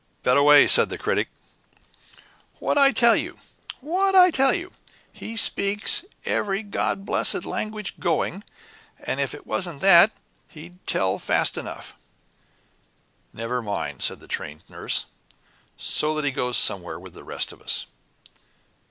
"Bet 0.23 0.35
away," 0.35 0.67
said 0.67 0.89
the 0.89 0.97
Critic. 0.97 1.29
"What'd 2.57 2.81
I 2.81 2.91
tell 2.91 3.15
you 3.15 3.37
what'd 3.81 4.19
I 4.19 4.31
tell 4.31 4.51
you? 4.51 4.71
He 5.13 5.35
speaks 5.35 6.03
every 6.25 6.63
God 6.63 7.05
blessed 7.05 7.45
language 7.45 7.99
going, 7.99 8.43
and 9.05 9.19
if 9.19 9.35
it 9.35 9.45
wasn't 9.45 9.79
that, 9.81 10.11
he'd 10.47 10.83
tell 10.87 11.19
fast 11.19 11.55
enough." 11.55 11.93
"Never 13.31 13.61
mind," 13.61 14.01
said 14.01 14.19
the 14.19 14.27
Trained 14.27 14.63
Nurse, 14.67 15.05
"so 15.77 16.15
that 16.15 16.25
he 16.25 16.31
goes 16.31 16.57
somewhere 16.57 16.99
with 16.99 17.13
the 17.13 17.23
rest 17.23 17.51
of 17.51 17.61
us." 17.61 17.85